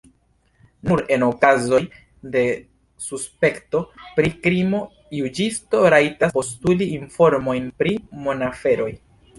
Nur 0.89 1.01
en 1.15 1.25
okazoj 1.25 1.81
de 2.37 2.41
suspekto 3.09 3.83
pri 4.17 4.33
krimo 4.47 4.81
juĝisto 5.21 5.85
rajtas 5.97 6.35
postuli 6.41 6.93
informojn 6.99 7.71
pri 7.83 7.97
monaferoj. 8.29 8.93